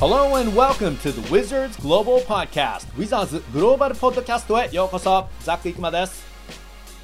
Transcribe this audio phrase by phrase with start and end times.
[0.00, 2.88] Hello and welcome to the Wizards Global Podcast.
[2.96, 5.28] Wizards グローバルポッドキャストへようこそ。
[5.42, 6.26] ザック・イクマです。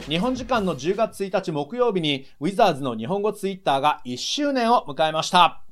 [0.08, 5.62] 日本時間の10月1日木曜日に Wizards の日本語ツイッターが1周年を迎えました。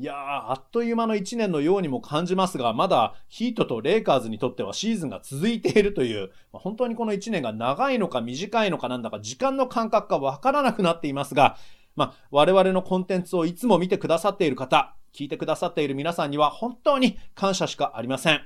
[0.00, 11.56] いやー、あっという間の1年のようにも感じますが、まだヒートとレイカーズにとってはシーズンが続いているという、本当にこの1年が長いのか短いのかなんだか時間の感覚がわからなくなっていますが、
[11.98, 18.40] まあ、我々のコンテンツをいつも見てくださっている方、聞いてくださっている皆さんには本当に感謝しかありません。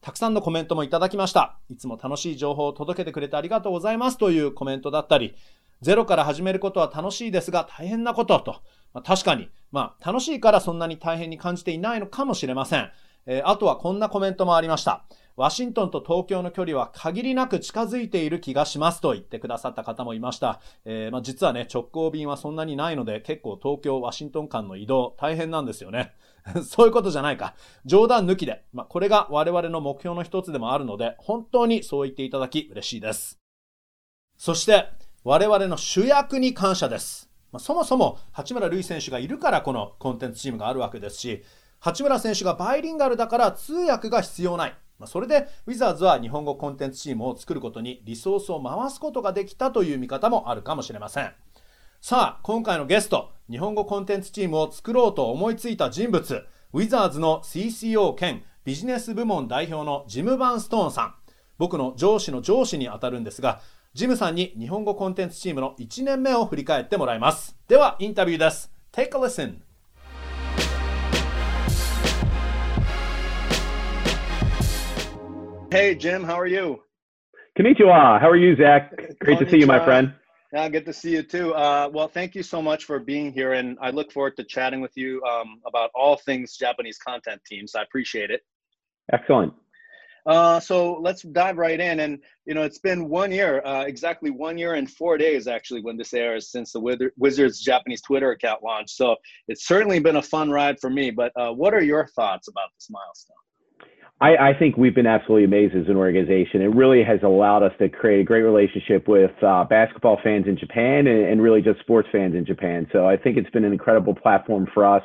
[0.00, 1.56] たくさんのコメントもいただきました。
[1.70, 5.36] いつも楽しい情報を届けてくれてありがとうございますというコメントだったり、
[5.82, 8.56] ゼロから始めることは楽しいですが大変なことと。
[8.92, 12.90] まあ、確かに、まあ楽しいからそんなに大変に感じていないのかもしれません。
[13.26, 15.04] えー、あとはこんなコメントもありました。
[15.36, 20.60] ワシントンと東京の距離は限りなく近づいている気がしますと言ってくださった方もいました。
[20.86, 26.14] えー、まあ、実はね、直行便はそんなにないので、結構東京、ワシントン間の移動大変なんですよね。
[26.64, 27.54] そういうことじゃないか。
[27.84, 28.64] 冗談抜きで。
[28.72, 33.38] まあ、これが我々の目標の一つでもあるので、本当にそう言っていただき嬉しいです。
[34.38, 34.88] そして、
[35.22, 37.28] 我々の主役に感謝です。
[37.52, 41.44] まあ、そもそも八村塁選手がいるからこのコンテンツチームがあるわけですし、
[41.78, 44.76] 八村選手がバイリンガルだから通訳が必要ない。
[44.98, 51.32] まあ、それでウィザーズは日本語コンテンツチームを作ることにリソースを回すことができたという見方もあるかもしれません。
[52.00, 61.14] さあ、今回のゲスト、日本語コンテンツチームを作ろうと思いついた人物、ウィザーズの CCO 兼ビジネス部門代表のジム・バンストーンさん。
[61.58, 63.60] 僕の上司の上司にあたるんですが、
[63.94, 67.56] ジムさんに日本語コンテンツチームの1年目を振り返ってもらいます。
[67.66, 68.70] では、インタビューです。
[68.92, 69.65] Take a listen!
[75.70, 76.82] Hey, Jim, how are you?
[77.58, 78.20] Konnichiwa.
[78.20, 78.92] How are you, Zach?
[79.20, 80.14] Great to see you, my friend.
[80.52, 81.54] Yeah, good to see you too.
[81.54, 84.80] Uh, well, thank you so much for being here, and I look forward to chatting
[84.80, 87.74] with you um, about all things Japanese content teams.
[87.74, 88.42] I appreciate it.
[89.12, 89.52] Excellent.
[90.24, 92.00] Uh, so let's dive right in.
[92.00, 95.82] And you know, it's been one year, uh, exactly one year and four days actually,
[95.82, 98.90] when this airs since the Wizards Japanese Twitter account launched.
[98.96, 99.16] So
[99.48, 101.10] it's certainly been a fun ride for me.
[101.10, 103.36] But uh, what are your thoughts about this milestone?
[104.20, 106.62] I, I, think we've been absolutely amazed as an organization.
[106.62, 110.56] It really has allowed us to create a great relationship with uh, basketball fans in
[110.56, 112.86] Japan and, and, really just sports fans in Japan.
[112.92, 115.02] So I think it's been an incredible platform for us.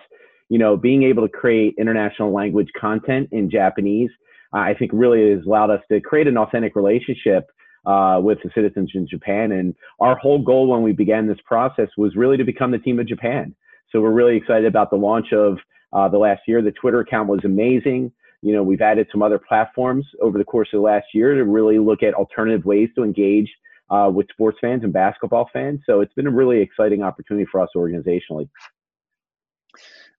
[0.48, 4.10] You know, being able to create international language content in Japanese,
[4.54, 7.50] I think really has allowed us to create an authentic relationship
[7.86, 9.52] uh, with the citizens in Japan.
[9.52, 12.98] And our whole goal when we began this process was really to become the team
[13.00, 13.56] of Japan.
[13.92, 15.58] So we're really excited about the launch of
[15.92, 16.62] uh, the last year.
[16.62, 20.69] The Twitter account was amazing you know, we've added some other platforms over the course
[20.73, 23.51] of the last year to really look at alternative ways to engage
[23.91, 25.81] uh, with sports fans and basketball fans.
[25.87, 28.49] So it's been a really exciting opportunity for us organizationally.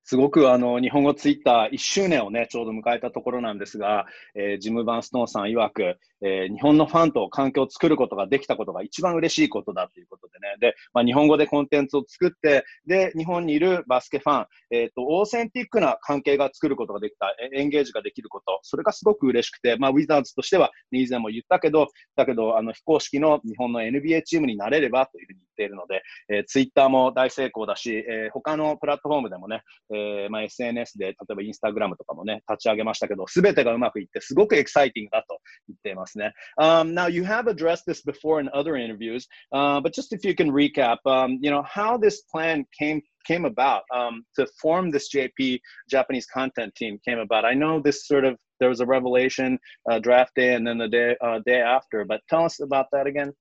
[0.10, 4.06] すごくあの日本語ツイッター1周年をね、ちょうど迎えたところなんですが、
[4.36, 29.63] えー、ジム・バンストーンさん曰く、 えー、日本のファンと環境を作ることができたことが一番嬉しいことだということでね、で、まあ、日本語でコンテンツを作って、で、日本にいるバスケファン、えっ、ー、と、オーセンティックな関係が作ることができた、エンゲージができること、それがすごく嬉しくて、まあ、ウィザーズとしては、以前も言ったけど、だけど、あの、非公式の日本の NBA チームになれればというふうに言っているので、えー、ツイッターも大成功だし、えー、他のプラットフォームでもね、
[29.93, 36.12] えー、まあ、SNS で、例えばインスタグラムとかもね、立ち上げましたけど、すべてがうまくいって、すごくエキサイティングだと言っています。
[36.19, 36.33] ね。
[36.59, 40.51] Um, now, you have addressed this before in other interviews, uh, but just if you can
[40.51, 45.61] recap, um, you know, how this plan came came about um, to form this JP
[45.89, 47.45] Japanese content team came about.
[47.45, 49.59] I know this sort of there was a revelation
[49.91, 53.07] uh, draft day and then the day uh, day after, but tell us about that
[53.07, 53.33] again.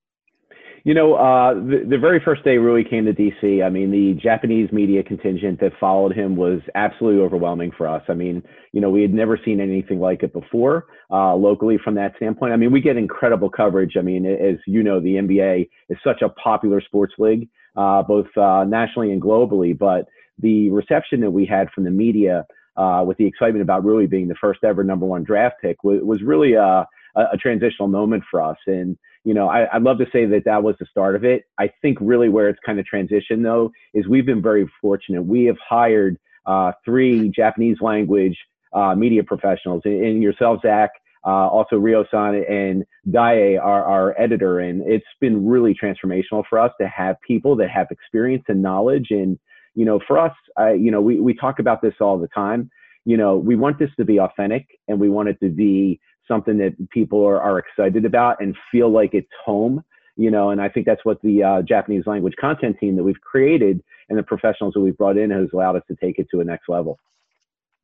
[0.84, 4.20] You know, uh, the, the very first day Rui came to DC, I mean, the
[4.20, 8.02] Japanese media contingent that followed him was absolutely overwhelming for us.
[8.08, 11.94] I mean, you know, we had never seen anything like it before uh, locally from
[11.94, 12.52] that standpoint.
[12.52, 13.96] I mean, we get incredible coverage.
[13.96, 18.26] I mean, as you know, the NBA is such a popular sports league, uh, both
[18.36, 19.78] uh, nationally and globally.
[19.78, 20.06] But
[20.40, 22.44] the reception that we had from the media
[22.76, 26.00] uh, with the excitement about Rui being the first ever number one draft pick was,
[26.02, 28.56] was really a, a transitional moment for us.
[28.66, 31.44] And you know, I, would love to say that that was the start of it.
[31.58, 35.22] I think really where it's kind of transitioned though is we've been very fortunate.
[35.22, 38.36] We have hired uh, three Japanese language
[38.72, 40.90] uh, media professionals, and, yourself, Zach,
[41.24, 46.72] uh, also Rio-san and Daiei, our, our editor, and it's been really transformational for us
[46.80, 49.08] to have people that have experience and knowledge.
[49.10, 49.38] And
[49.74, 52.70] you know, for us, you know, we we talk about this all the time.
[53.04, 56.58] You know, we want this to be authentic, and we want it to be something
[56.58, 59.84] that people are, are excited about and feel like it's home
[60.16, 63.20] you know and i think that's what the uh, japanese language content team that we've
[63.20, 66.40] created and the professionals that we've brought in has allowed us to take it to
[66.40, 66.98] a next level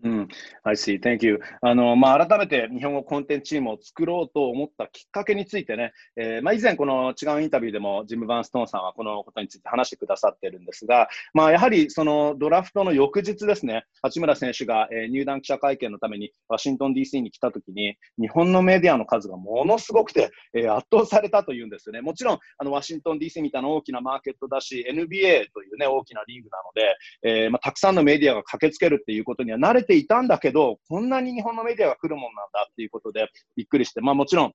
[0.05, 0.29] うん、
[0.63, 1.01] I see.
[1.01, 1.41] Thank you.
[1.61, 22.03] あの、まあ、改めて日本語コンテンツチームを作ろうと思ったきっかけについてね、えー、まあ、以前この違うインタビューでもジム・バンストーンさんはこのことについて話してくださってるんですが、まあ、やはりそのドラフトの翌日ですね、八村選手が、えー、入団記者会見のためにワシントン DC に来たときに、日本のメディアの数がものすごくて、えー、圧倒されたというんですよね。
[22.03, 34.53] もちろん、あの、ワシントン DC みたいな大きなマーケットだし、NBA というね、大きなリーグなので、えー、まあ、たくさんのメディアが駆けつけるっていうことには慣れてていたんだけど、こんなに日本のメディアが来るもんなんだっていうことでびっくりして、まあもちろん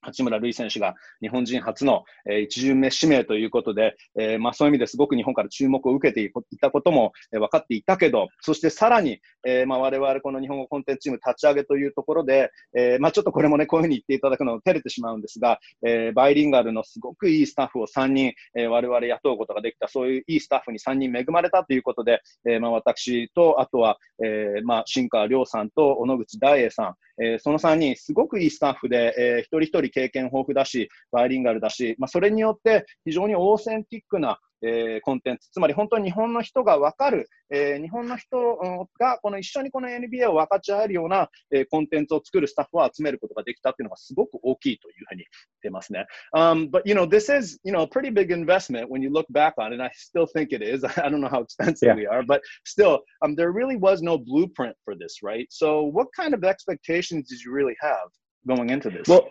[0.00, 38.56] 八村塁選手が日本人初の、えー、一巡目指名ということで、えー、まあ、そういう意味ですごく日本から注目を受けていたことも、えー、分かっていたけど、そしてさらに、えーまあ、我々この日本語コンテンツチーム立ち上げというところで、えーまあ、ちょっとこれもね、こういうふうに言っていただくの照れてしまうんですが、えー、バイリンガルのすごくいいスタッフを3人、えー、我々雇うことができた、そういういいスタッフに3人恵まれたということで、えーまあ、私と、あとは、えーまあ、新川亮さんと小野口大栄さん、えー、その3人、すごくいいスタッフで、えー、一人一人経験豊富だし、バイリンガルだし、まあ、それによって非常にオーセンティックな、えー、コンテンツ、つまり本当に日本の人が分かる、えー、日本の人
[38.98, 45.28] がこの一緒にこの NBA を分かち合えるような、えー、コンテンツを作るスタッフを集めることができたっていうのがすごく大きいというふうに言っ
[45.62, 46.06] てますね。
[46.34, 49.54] Um, but you know, this is you know a pretty big investment when you look back
[49.58, 49.80] on it.
[49.80, 50.84] I still think it is.
[50.84, 51.94] I don't know how expensive yeah.
[51.94, 55.46] we are, but still, um, there really was no blueprint for this, right?
[55.50, 58.08] So, what kind of expectations did you really have
[58.46, 59.06] going into this?
[59.06, 59.28] Well,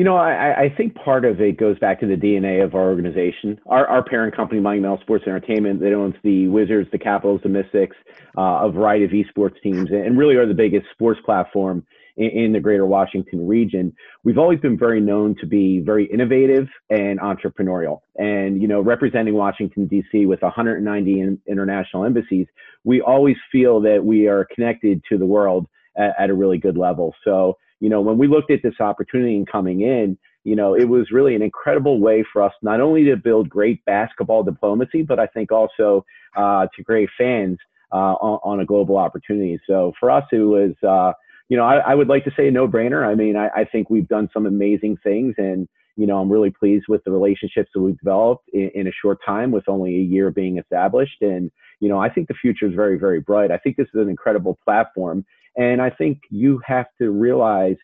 [0.00, 2.88] you know, I, I think part of it goes back to the DNA of our
[2.88, 3.60] organization.
[3.66, 7.98] Our, our parent company, Monumental Sports Entertainment, that owns the Wizards, the Capitals, the Mystics,
[8.38, 11.84] uh, a variety of esports teams, and really are the biggest sports platform
[12.16, 13.94] in, in, the greater Washington region.
[14.24, 18.00] We've always been very known to be very innovative and entrepreneurial.
[18.16, 20.24] And, you know, representing Washington, D.C.
[20.24, 22.46] with 190 in, international embassies,
[22.84, 26.78] we always feel that we are connected to the world at, at a really good
[26.78, 27.14] level.
[27.22, 30.84] So, you know, when we looked at this opportunity and coming in, you know, it
[30.84, 35.18] was really an incredible way for us not only to build great basketball diplomacy, but
[35.18, 36.04] I think also
[36.36, 37.58] uh, to create fans
[37.92, 39.58] uh, on, on, a global opportunity.
[39.66, 41.12] So for us, it was, uh,
[41.48, 43.04] you know, I, I, would like to say a no-brainer.
[43.04, 46.50] I mean, I, I, think we've done some amazing things, and you know, I'm really
[46.50, 50.02] pleased with the relationships that we've developed in, in a short time, with only a
[50.02, 51.20] year being established.
[51.20, 51.50] And
[51.80, 53.50] you know, I think the future is very, very bright.
[53.50, 55.26] I think this is an incredible platform
[55.56, 57.76] and I think you have to realize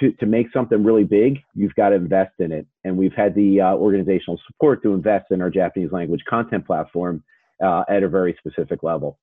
[0.00, 2.66] to, to make something really big, you've got to invest in it.
[2.84, 7.24] And we've had the uh, organizational support to invest in our Japanese language content platform
[7.64, 9.18] uh, at a very specific level.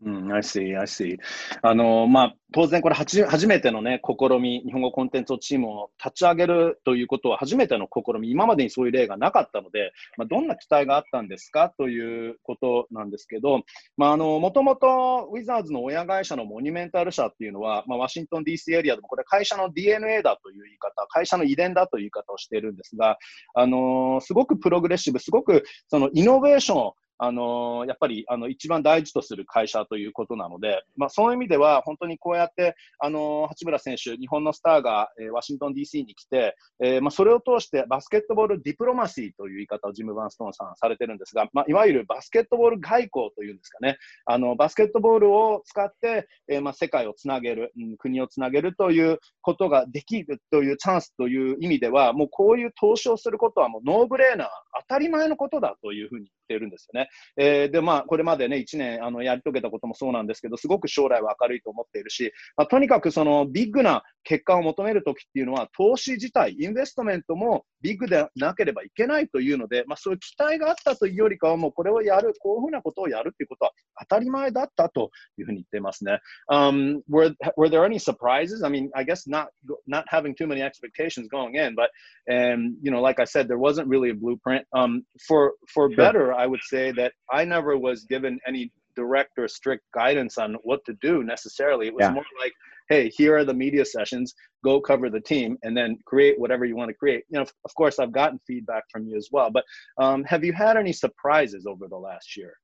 [0.00, 1.18] うん、I see, I see.
[1.60, 11.74] あの、まあ、当然これ初めてのね、試み、日本語コンテンツチームを立ち上げるということは初めての試み、今までにそういう例がなかったので、まあ、どんな期待があったんですか？
[11.76, 13.62] ということなんですけど、
[13.96, 23.18] まあ、あの、もともとウィザーズの親会社のモニュメンタル社っていうのは、まあ、ワシントン DC エリアでもこれ会社の DNA だという言い方、会社の遺伝だという言い方をしているんですが、
[23.54, 54.48] あのすごくプログレッシブ、すごくそのイノベーションあのやっぱりあの一番大事とする会社ということなので、まあ、その意味では本当にこうやって、あの八村選手、日本のスターが、えー、ワシントン DC に来て、えーまあ、それを通してバスケットボールディプロマシーという言い方をジム・バンストーンさんされてるんですが、まあ、いわゆるバスケットボール外交というんですかね、あのバスケットボールを使って、えーまあ、世界をつなげる、国をつなげるということができるというチャンスという意味では、もうこういう投資をすることはもうノーブレーナー、
[54.88, 57.08] 当たり前のことだというふうにっているんですよね。
[57.36, 76.20] えー、で、まあ、これまでね、1年あのやり遂げたこともそうなんですけど、すごく将来は明るいと思っているし、まあ、とにかくそのビッグな結果を求めるときっていうのは、投資自体、インベストメントもビッグでなければいけないというので、まあ、そういう期待があったというよりかは、もうこれをやる、こういうふうなことをやるっていうことは当たり前だったというふうに言ってますね。
[76.50, 78.64] Um, were, were there any surprises?
[78.64, 79.48] I mean, I guess not,
[79.86, 81.90] not having too many expectations going in, but,
[82.30, 84.66] um, you know, like I said, there wasn't really a blueprint.
[84.72, 89.48] Um, for, for better, I would say that I never was given any direct or
[89.48, 91.88] strict guidance on what to do necessarily.
[91.88, 92.12] It was yeah.
[92.12, 92.52] more like,
[92.88, 96.76] hey, here are the media sessions, go cover the team, and then create whatever you
[96.76, 97.24] want to create.
[97.28, 99.64] You know, of course, I've gotten feedback from you as well, but
[99.98, 102.54] um, have you had any surprises over the last year?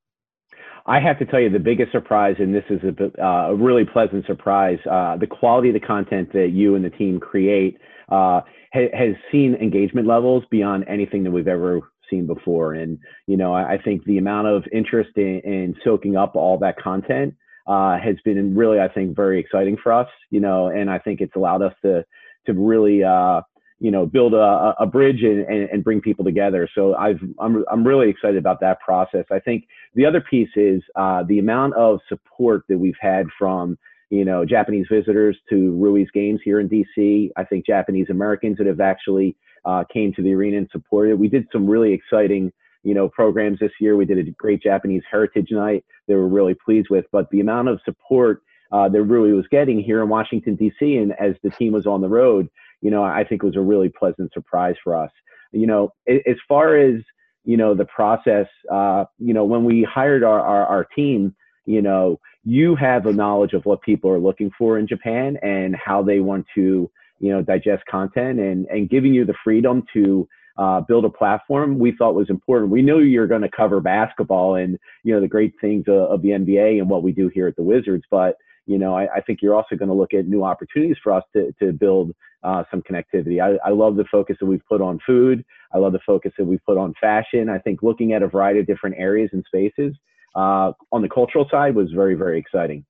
[0.85, 3.85] I have to tell you the biggest surprise, and this is a, uh, a really
[3.85, 4.79] pleasant surprise.
[4.89, 7.77] Uh, the quality of the content that you and the team create
[8.09, 8.41] uh,
[8.73, 12.73] ha- has seen engagement levels beyond anything that we've ever seen before.
[12.73, 16.57] And, you know, I, I think the amount of interest in, in, soaking up all
[16.59, 17.35] that content
[17.67, 21.21] uh, has been really, I think, very exciting for us, you know, and I think
[21.21, 22.05] it's allowed us to,
[22.45, 23.41] to really, uh,
[23.79, 26.69] you know, build a, a bridge and, and, and, bring people together.
[26.73, 29.25] So I've, I'm, I'm really excited about that process.
[29.31, 33.77] I think the other piece is uh, the amount of support that we've had from
[34.09, 37.31] you know, Japanese visitors to Rui's games here in DC.
[37.35, 39.35] I think Japanese Americans that have actually
[39.65, 41.19] uh, came to the arena and supported.
[41.19, 42.51] We did some really exciting,
[42.83, 43.95] you know, programs this year.
[43.95, 45.83] We did a great Japanese Heritage Night.
[46.07, 49.79] They were really pleased with, but the amount of support uh, that Rui was getting
[49.79, 50.97] here in Washington D.C.
[50.97, 52.49] and as the team was on the road,
[52.81, 55.11] you know, I think was a really pleasant surprise for us.
[55.51, 57.01] You know, as far as
[57.45, 61.81] you know the process, uh, you know, when we hired our, our, our team, you
[61.81, 66.03] know, you have a knowledge of what people are looking for in Japan and how
[66.03, 70.81] they want to, you know, digest content and, and giving you the freedom to uh,
[70.81, 72.71] build a platform we thought was important.
[72.71, 76.21] We knew you're going to cover basketball and, you know, the great things of, of
[76.21, 79.21] the NBA and what we do here at the Wizards, but, you know, I, I
[79.21, 82.63] think you're also going to look at new opportunities for us to, to build uh,
[82.71, 83.41] some connectivity.
[83.41, 85.43] I, I love the focus that we've put on food.
[85.73, 87.49] I love the focus that we've put on fashion.
[87.49, 89.93] I think looking at a variety of different areas and spaces
[90.35, 92.85] uh, on the cultural side was very, very exciting.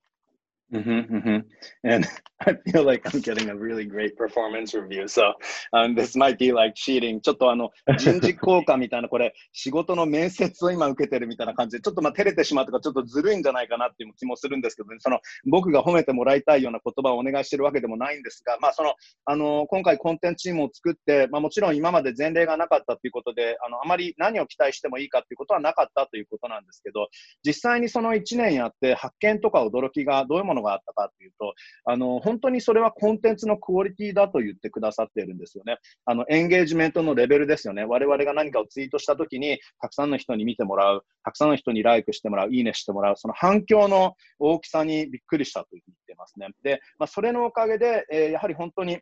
[0.74, 1.40] Mm-hmm, mm-hmm.
[1.84, 2.08] And
[2.42, 5.08] I feel like I'm getting a really great performance review.
[5.08, 5.34] So
[5.74, 7.22] um, this might be like cheating.
[7.22, 18.96] ちょっとあの 人事効果みたいな、これ仕事の面接を今受けてるみたいな感じで、ちょっとまあ照れてしまうとか、ちょっとずるいんじゃないかなっていう気もするんですけど、ね、その僕が褒めてもらいたいような言葉をお願いしてるわけでもないんですが、まあその、
[19.26, 27.08] あの、今回コンテンツチームを作って、まあもちろん今まで前例がなかったということで、あの、あまり何を期待してもいいかっていうことはなかったということなんですけど、
[27.46, 31.54] 実際にその1年やって発見とか驚きがどういうもののがあったかっていうと、
[31.86, 35.78] あの、本当にそれはコンテンツのクオリティだと言ってくださっているんですよね。
[36.06, 37.86] あの、エンゲージメントのレベルですよね。
[37.86, 46.48] 我々が何かをツイートしたときに、たくさんの人に見てもらう、たくさんの人にライクしてもらう、いいねしてもらう、その反響の大きさにびっくりしたというふうに言ってますね。
[46.64, 49.00] で、まあ、それのおかげで、えー、やはり本当に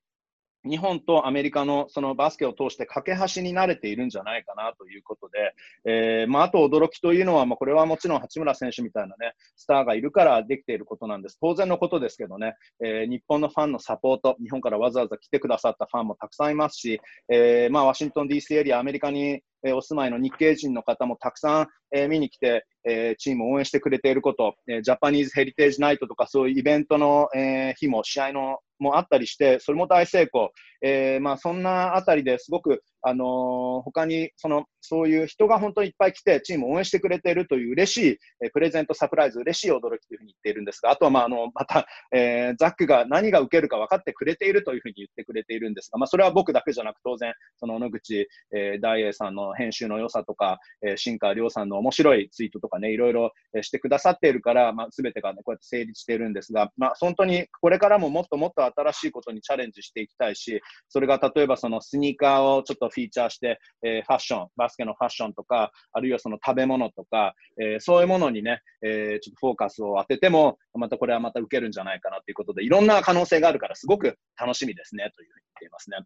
[0.67, 5.53] 日本とアメリカのそのバスケを通して架け橋に慣れているんじゃないかなということで、
[5.85, 11.37] えー、まあ、あと驚きというのは、まあ、これはもちろん八村選手みたいなね、スターがいるからできていることなんです。
[11.41, 19.41] 当然のことですけどね、えー、日本のファンのサポート、日本からわざわざ来てくださったファンもたくさんいますし、えー、まあ、ワシントン DC エリア、アメリカに
[19.71, 30.51] お住まいの日系人の方もたくさん、え、見に来て、え、チームを応援してくれていること、え、ジャパニーズヘリテージナイトとかそういうイベントの、え、日も試合のもあったりして、それも大成功。
[30.83, 53.31] えー、まあそんなあたりですごくあの、他にそのそういう人が本当にいっぱい来てチームを応援してくれているという嬉しい、え、プレゼントサプライズ、嬉しい驚きというふうに言っているんですが、あとはまああのまた、えー、ザックが何が受けるか分かってくれているというふうに言ってくれているんですが、まあ、それは僕だけじゃなく当然、その野口、えー、大栄さんの編集の良さとか、えー、新川亮さんの面白いツイートとかね、いろいろ
[53.61, 75.97] してくださっているから、まあ、全てが、ね、こうやって成立しているんですが、まあ、本当にこれからももっともっと新しいことにチャレンジしていきたいし、それが例えばそのスニーカーをちょっとフィーチャーして、えー、ファッション、バスケのファッションとか、あるいはその食べ物とか、えー、そういうものにね、えー、ちょっとフォーカスを当てても、またこれはまた受けるんじゃないかなということで、いろんな可能性があるから、すごく楽しみですね、というふうに言っていますね。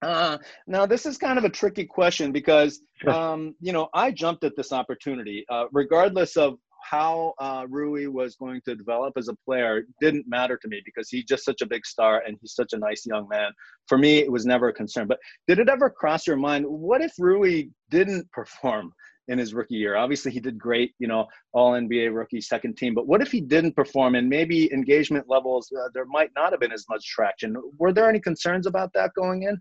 [0.00, 4.44] Uh, now, this is kind of a tricky question because, um, you know, I jumped
[4.44, 6.54] at this opportunity, uh, regardless of
[6.88, 11.08] how uh, Rui was going to develop as a player didn't matter to me because
[11.08, 13.52] he's just such a big star and he's such a nice young man.
[13.86, 15.06] For me, it was never a concern.
[15.06, 16.64] But did it ever cross your mind?
[16.66, 18.92] What if Rui didn't perform?
[19.30, 19.94] in his rookie year.
[19.94, 22.94] Obviously, he did great, you know, all NBA rookie, second team.
[22.94, 26.60] But what if he didn't perform and maybe engagement levels, uh, there might not have
[26.60, 27.54] been as much traction?
[27.78, 29.60] Were there any concerns about that going in?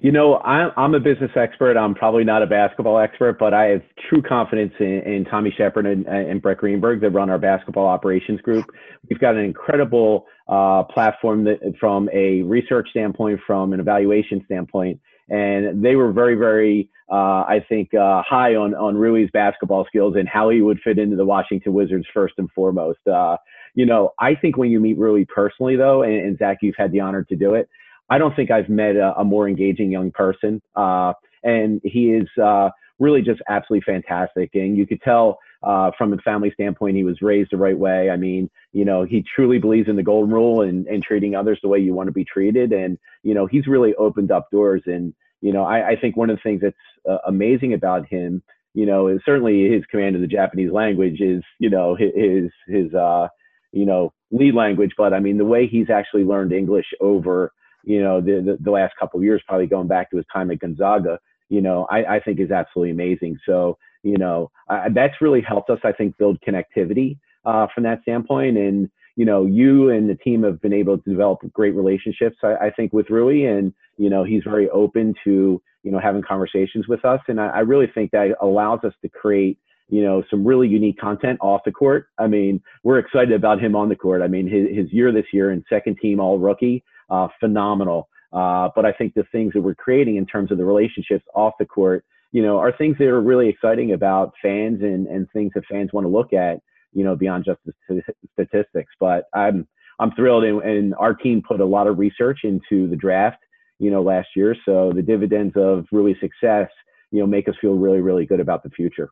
[0.00, 1.76] You know, I'm, I'm a business expert.
[1.76, 5.86] I'm probably not a basketball expert, but I have true confidence in, in Tommy Shepard
[5.86, 8.66] and, and Brett Greenberg that run our basketball operations group.
[9.08, 15.00] We've got an incredible uh, platform that, from a research standpoint, from an evaluation standpoint,
[15.28, 20.14] and they were very, very, uh, I think, uh, high on on Rui's basketball skills
[20.16, 23.00] and how he would fit into the Washington Wizards first and foremost.
[23.06, 23.36] Uh,
[23.74, 26.92] you know, I think when you meet Rui personally, though, and, and Zach, you've had
[26.92, 27.68] the honor to do it
[28.08, 30.62] I don't think I've met a, a more engaging young person.
[30.74, 34.50] Uh, and he is uh, really just absolutely fantastic.
[34.54, 38.10] And you could tell uh, from a family standpoint, he was raised the right way.
[38.10, 41.58] I mean, you know, he truly believes in the golden rule and, and treating others
[41.62, 42.72] the way you want to be treated.
[42.72, 44.82] And, you know, he's really opened up doors.
[44.86, 46.76] And, you know, I, I think one of the things that's
[47.08, 48.42] uh, amazing about him,
[48.74, 52.92] you know, is certainly his command of the Japanese language is, you know, his, his,
[52.94, 53.28] uh,
[53.72, 54.92] you know, lead language.
[54.96, 57.52] But I mean, the way he's actually learned English over,
[57.86, 60.50] you know, the, the, the last couple of years, probably going back to his time
[60.50, 63.38] at Gonzaga, you know, I, I think is absolutely amazing.
[63.46, 68.02] So, you know, I, that's really helped us, I think, build connectivity uh, from that
[68.02, 68.58] standpoint.
[68.58, 72.66] And, you know, you and the team have been able to develop great relationships, I,
[72.66, 73.44] I think, with Rui.
[73.44, 77.20] And, you know, he's very open to, you know, having conversations with us.
[77.28, 80.98] And I, I really think that allows us to create you know, some really unique
[80.98, 82.08] content off the court.
[82.18, 84.20] I mean, we're excited about him on the court.
[84.20, 88.08] I mean, his, his year this year in second team all rookie, uh, phenomenal.
[88.32, 91.54] Uh, but I think the things that we're creating in terms of the relationships off
[91.58, 95.52] the court, you know, are things that are really exciting about fans and, and things
[95.54, 96.58] that fans want to look at,
[96.92, 98.92] you know, beyond just the statistics.
[99.00, 99.66] But I'm,
[100.00, 103.38] I'm thrilled and, and our team put a lot of research into the draft,
[103.78, 104.54] you know, last year.
[104.64, 106.68] So the dividends of really success,
[107.10, 109.10] you know, make us feel really, really good about the future.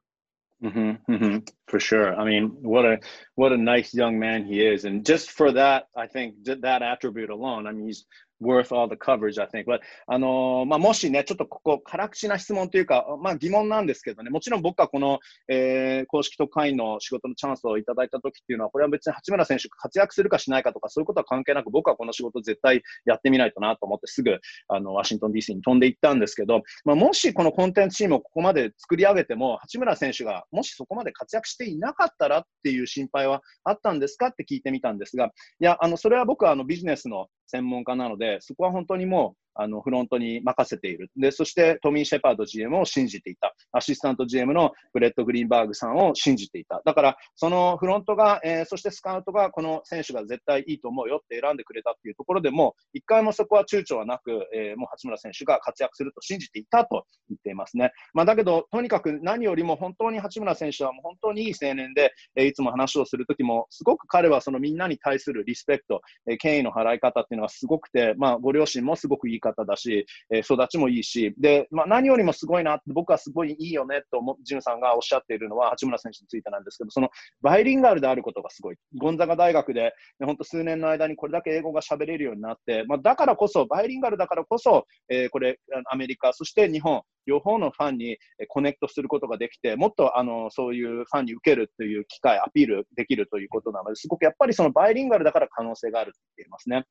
[0.62, 2.14] Mm-hmm, mm-hmm, for sure.
[2.14, 2.98] I mean, what a
[3.36, 7.30] what a nice young man he is, and just for that, I think that attribute
[7.30, 7.66] alone.
[7.66, 8.04] I mean, he's
[8.40, 9.66] worth all the coverage, I think.
[9.66, 15.18] But, あのまあ、もしね、ちょっとここ、辛口な質問というか、まあ、疑問なんですけどね、もちろん僕はこの、
[15.48, 35.30] えー、公式特派員の仕事のチャンスをいただいたときっていうのは、これは別に八村選手が活躍するかしないかとか、そういうことは関係なく、僕はこの仕事絶対やってみないとなと思って、すぐあのワシントン DC に飛んでいったんですけど、まあ、もしこのコンテンツチームをここまで作り上げても、八村選手がもしそこまで活躍していなかったらっていう心配はあったんですかって聞いてみたんですが、い
[35.60, 41.10] や、あのそれは僕はあのビジネスの専門家なので、そこは本当にもうあのフロントに任せている。
[41.16, 43.54] で、そしてトミー・シェパード GM を信じていた。
[43.72, 46.82] アシスタント GM のブレッド・グリーンバーグさんを信じていた。
[46.84, 57.92] だから、そのフロントが、えー、そしてスカウトがこの選手が絶対いいと思うよって選んでくれたっていうところでも、一回もそこは躊躇はなく、えー、もう八村選手が活躍すると信じていたと言っていますね。
[58.12, 77.08] まあ、だけど、とにかく何よりも本当に八村選手はもう本当にいい青年で、えー、いつも話をするときも、すごく彼はそのみんなに対するリスペクト、えー、権威の払い方っていうのはすごくて、まあ、ご両親もすごくいい方だし、えー、育ちもいいし、で、まあ、何よりもすごいなって、僕はすごいいいよねと思、ジュンさんがおっしゃっているのは、八村選手についてなんですけど、その
[77.42, 78.76] バイリンガルであることがすごい。
[78.96, 85.58] ゴンザガ大学で、本当数年の間にこれだけ英語が喋れるようになって、まあ、だからこそ、バイリンガルだからこそ、えー、これ、
[85.90, 96.84] アメリカ、そして日本、両方のファンにコネクトすることができて、もっとあのそういうファンに受けるという機会、アピールできるということなので、すごくやっぱりそのバイリンガルだから可能性があるって言いますね。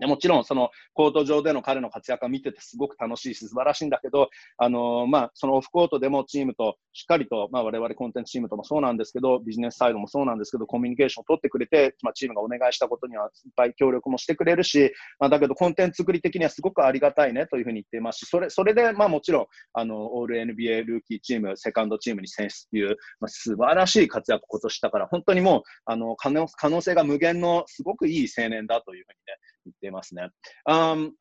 [0.00, 29.36] でもちろん、そのコート上での彼の活躍を見ててすごく楽しいし、素晴らしいんだけど、あのー、まあ、そのオフコートでもチームとしっかりと、まあ、我々コンテンツチームともそうなんですけど、ビジネスサイドもそうなんですけど、コミュニケーションを取ってくれて、まあ、チームがお願いしたことにはいっぱい協力もしてくれるし、まあ、だけどコンテンツ作り的にはすごくありがたいねというふうに言っていますし、それそれで、まあ、もちろん、あの、オール NBA ルーキーチーム、セカンドチームに選出という、まあ、素晴らしい活躍を今年したから、本当にもう、あの、可能性が無限のすごくいい青年だというふうにね、
[29.69, 30.29] 言ってますね。
[30.65, 31.13] Um,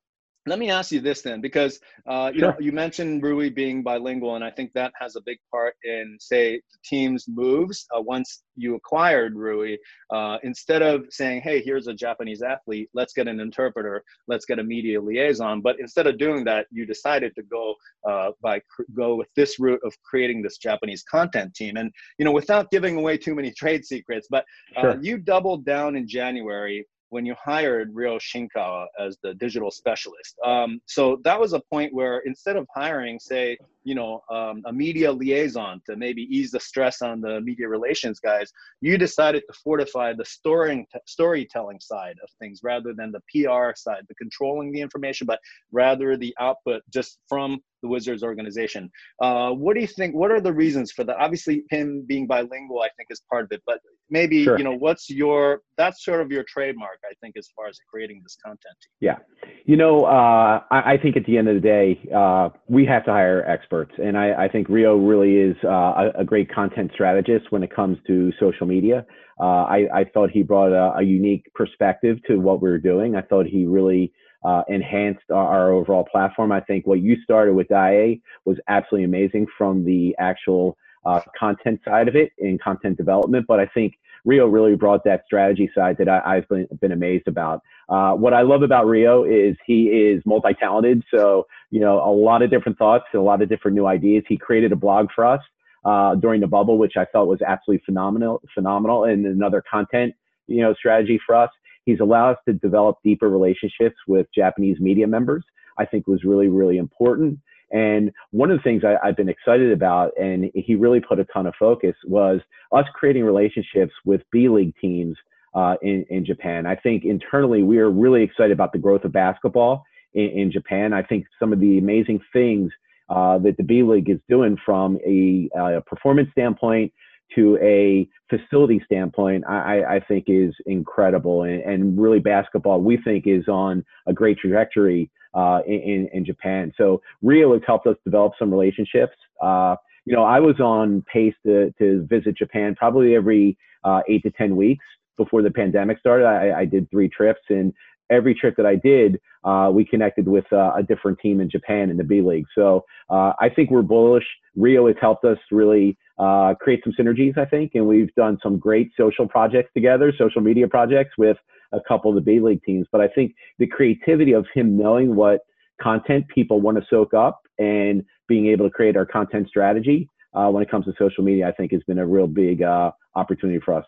[0.47, 2.51] let me ask you this then, because uh, you sure.
[2.51, 6.19] know you mentioned Rui being bilingual, and I think that has a big part in
[6.21, 7.87] say the team's moves.
[7.97, 9.77] Uh, once you acquired Rui,
[10.11, 14.59] uh, instead of saying, "Hey, here's a Japanese athlete, let's get an interpreter, let's get
[14.59, 17.75] a media liaison," but instead of doing that, you decided to go
[18.09, 18.61] uh, by
[18.95, 21.77] go with this route of creating this Japanese content team.
[21.77, 24.45] And you know, without giving away too many trade secrets, but
[24.77, 24.99] uh, sure.
[25.01, 30.36] you doubled down in January when you hired Rio Shinkawa as the digital specialist.
[30.46, 34.74] Um, so that was a point where instead of hiring, say, you know, um, a
[34.74, 39.60] media liaison to maybe ease the stress on the media relations guys, you decided to
[39.64, 44.82] fortify the story, storytelling side of things rather than the PR side, the controlling the
[44.82, 45.40] information, but
[45.72, 48.92] rather the output just from the Wizards organization.
[49.22, 50.16] Uh, what do you think?
[50.16, 51.18] What are the reasons for that?
[51.18, 53.62] Obviously, him being bilingual, I think, is part of it.
[53.66, 54.58] But maybe sure.
[54.58, 58.22] you know, what's your that's sort of your trademark, I think, as far as creating
[58.24, 58.76] this content.
[59.00, 59.18] Yeah,
[59.66, 63.06] you know, uh, I, I, think at the end of the day, uh, we have
[63.06, 66.92] to hire experts, and I, I think Rio really is uh, a, a, great content
[66.94, 69.06] strategist when it comes to social media.
[69.40, 73.16] Uh, I, I, thought he brought a, a unique perspective to what we were doing.
[73.16, 74.12] I thought he really
[74.44, 76.52] uh, enhanced our, our, overall platform.
[76.52, 81.82] I think what you started with IA was absolutely amazing from the actual uh, content
[81.86, 83.46] side of it in content development.
[83.48, 87.28] But I think Rio really brought that strategy side that I, have been, been amazed
[87.28, 87.62] about.
[87.88, 91.04] Uh, what I love about Rio is he is multi-talented.
[91.14, 94.24] So, you know, a lot of different thoughts, a lot of different new ideas.
[94.28, 95.42] He created a blog for us
[95.86, 100.14] uh, during the bubble, which I felt was absolutely phenomenal, phenomenal and another content,
[100.48, 101.50] you know, strategy for us.
[101.86, 105.44] He's allowed us to develop deeper relationships with Japanese media members.
[105.78, 107.40] I think was really, really important.
[107.72, 111.26] And one of the things I, have been excited about, and he really put a
[111.26, 115.16] ton of focus, was us creating relationships with B League teams
[115.54, 116.66] uh, in, in Japan.
[116.66, 120.94] I think internally we are really excited about the growth of basketball in, in Japan.
[120.94, 122.72] I think some of the amazing things
[123.10, 126.92] uh, that the B League is doing from a, a performance standpoint
[127.36, 131.44] to a facility standpoint, I, I think is incredible.
[131.44, 136.74] And, and, really, basketball, we think, is on a great trajectory uh, in, in Japan.
[136.78, 139.16] So, Rio has helped us develop some relationships.
[139.42, 144.24] Uh, you know, I was on pace to, to visit Japan probably every uh, eight
[144.24, 144.86] to 10 weeks
[145.18, 146.26] before the pandemic started.
[146.26, 147.74] I, I did three trips and
[148.10, 151.90] every trip that I did, uh, we connected with uh, a different team in Japan
[151.90, 152.46] in the B League.
[152.56, 154.26] So uh, I think we're bullish.
[154.56, 158.60] Rio has helped us really uh, create some synergies, I think, and we've done some
[158.60, 161.38] great social projects together, social media projects with
[161.72, 162.88] a couple of the B League teams.
[162.92, 165.42] But I think the creativity of him knowing what
[165.82, 170.50] content people want to soak up and being able to create our content strategy uh,
[170.50, 173.60] when it comes to social media, I think has been a real big uh, opportunity
[173.60, 173.86] for us.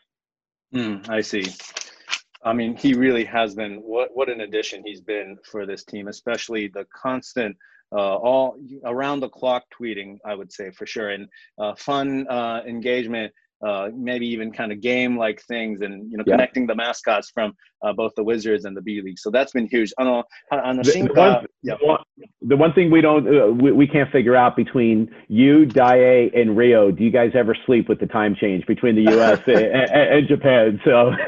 [0.73, 1.45] Mm, I see.
[2.43, 6.07] I mean, he really has been what what an addition he's been for this team,
[6.07, 7.55] especially the constant
[7.91, 10.17] uh, all around the clock tweeting.
[10.25, 11.27] I would say for sure, and
[11.59, 13.31] uh, fun uh, engagement
[13.65, 16.33] uh, maybe even kind of game like things and you know yeah.
[16.33, 19.19] connecting the mascots from uh, both the Wizards and the B League.
[19.19, 19.93] So that's been huge.
[19.97, 21.75] I know on the, the, one, yeah.
[21.79, 22.03] the, one,
[22.41, 26.57] the one thing we don't uh, we, we can't figure out between you, Daiei, and
[26.57, 26.91] Rio.
[26.91, 29.39] Do you guys ever sleep with the time change between the U.S.
[29.47, 30.81] and, and, Japan?
[30.83, 31.11] So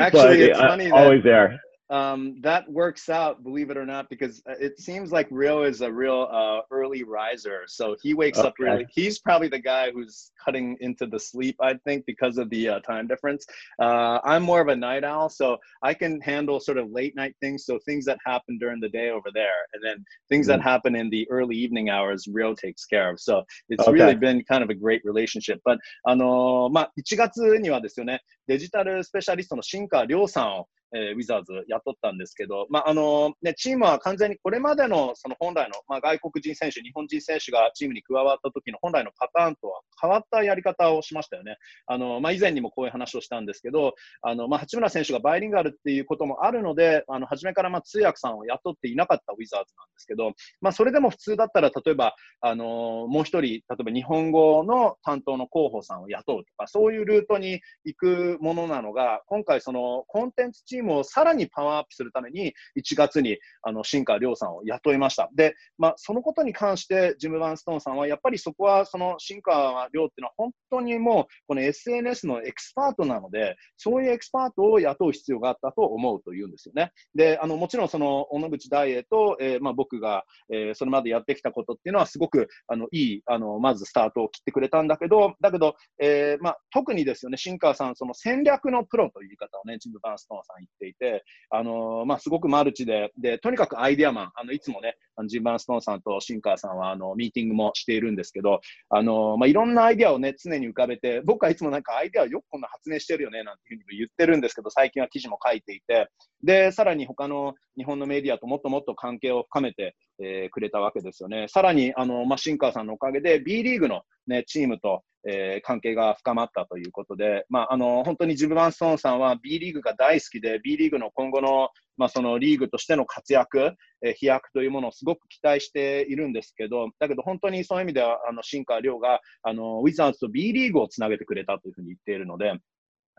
[0.00, 0.90] actually, but, it's funny.
[0.90, 5.27] always there um, that works out, believe it or not, because uh, it seems like
[5.29, 7.63] Rio is a real uh, early riser.
[7.67, 8.47] So he wakes okay.
[8.47, 8.87] up really.
[8.89, 12.79] He's probably the guy who's cutting into the sleep, I think, because of the uh,
[12.79, 13.45] time difference.
[13.79, 17.35] Uh, I'm more of a night owl, so I can handle sort of late night
[17.41, 17.65] things.
[17.65, 20.49] So things that happen during the day over there, and then things mm.
[20.49, 23.19] that happen in the early evening hours, Rio takes care of.
[23.19, 23.91] So it's okay.
[23.91, 25.59] really been kind of a great relationship.
[25.65, 41.56] But あのまあ1月にはですよね、デジタルスペシャリストの新川亮さんを えー、ウィザーズ雇ったんですけど、まああのね、チームは完全にこれまでのその本来の、まあ、外国人選手、日本人選手がチームに加わった時の本来のパターンとは変わったやり方をしましたよね。
[41.86, 65.28] あのまあ、以前にもこういう話をしたんですけど、あのまあ、八村選手がバイリンガルっていうこともあるので、あの初めからまあ通訳さんを雇っていなかったウィザーズなんですけど、まあ、それでも普通だったら、例えば、あのもう一人、例えば日本語の担当の候補さんを雇うとか、そういうルートに行くものなのが、今回、そのコンテンツチームをさらにパワーアップするために、1月にあの新川亮さんを雇いました。
[65.34, 76.92] で、まあ、そのことに関して、ジム・バンストーンさんは、やっぱりそこは、その新川亮っていうのは、本当にもう、この SNS のエキスパートなので、そういうエキスパートを雇う必要があったと思うというんですよね。
[77.14, 106.08] で、あのもちろん、その小野口大栄と、えーまあ、僕が、えー、それまでやってきたことっていうのは、すごくあのいいあの、まずスタートを切ってくれたんだけど、だけど、えーまあ、特にですよね、新川さん、その戦略のプロという言い方をね、ジム・バンストーンさん言っていて、あのまあ、すごくマルチで、で、とにかくアイデアマン、あの、いつもね、あのジンバーンストーンさんとシンカーさんは、あの、ミーティングもしているんですけど、あのまあ、いろんなアイデアをね、常に浮かべて、僕はいつもなんかアイデアをよくこんな発明してるよね、なんていうふうに言ってるんですけど、最近は記事も書いていて、
[106.42, 111.46] で、さらに他の日本のメディアともっともっと関係を深めて、えー、くれたわけですよね。
[111.48, 123.72] さらに、あの、まあ、シンカーさんのおかげで B リーグのね、チームと、えー、関係が深まったということで、まあ、あの、本当にジム・バンストーンさんは B リーグが大好きで、B リーグの今後の、まあ、そのリーグとしての活躍、
[124.04, 132.52] えー、飛躍というものをすごく期待しているんですけど、だけど本当にそういう意味では、あの、新川亮が、あの、ウィザーズと B リーグをつなげてくれたというふうに言っているので、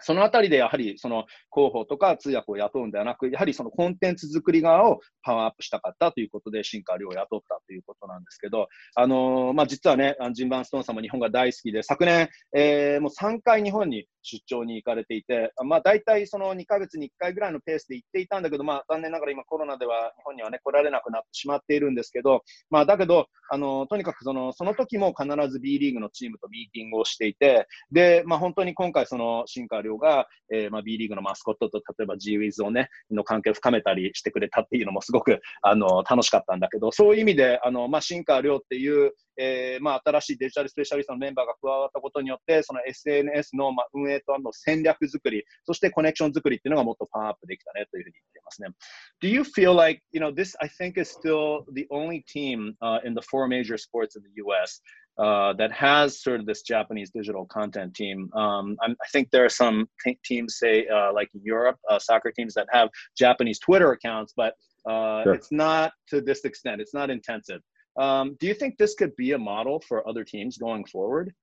[0.01, 14.05] そのあたりでやはりその広報とか通訳を雇うんではなく、やはりそのコンテンツ作り側をパワーアップしたかったということで、新川亮を雇ったということなんですけど、あのー、まあ、実はね、ジンバンストーンさんも日本が大好きで、昨年、えー、もう3回日本に
[14.37, 48.68] 出張に行かれていて、まあ、大体その2ヶ月に1回ぐらいのペースで行っていたんだけど、まあ、残念ながら今コロナでは日本にはね、来られなくなってしまっているんですけど、まあ、だけど、あのとにかくそのその時も必ず B リーグのチームとミーティングをしていて、で、まあ、本当に今回その新川亮が、えーまあ、B リーグのマスコットと例えば G ウィズをね、の関係を深めたりしてくれたっていうのもすごくあの楽しかったんだけど、そういう意味で、あのまあ、新川亮っていう、えーまあ、新しいデジタルスペシャリストのメンバーが加わったことによって、その SNS の、まあ、運営との戦略作り、そしてコネクション作りっていうのがもっとパワーアップできたねというふうに言っていますね。
[49.22, 53.22] Do you feel like, you know, this I think is still the only team、uh, in the
[53.22, 54.80] four major sports in the US
[55.18, 58.30] uh, that has sort of this Japanese digital content team.
[58.34, 62.32] Um, i think there are some t- teams, say uh, like in Europe, uh, soccer
[62.32, 64.54] teams that have Japanese Twitter accounts, but
[64.88, 65.34] uh, sure.
[65.34, 66.80] it's not to this extent.
[66.80, 67.60] It's not intensive.
[67.97, 71.33] Um, do you think this could be a model for other teams going forward?